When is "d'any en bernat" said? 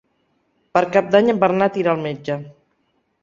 1.15-1.77